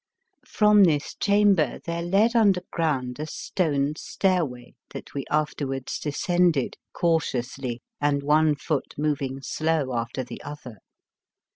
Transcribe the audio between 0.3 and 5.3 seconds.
From this chamber there led underground a stone stairway that we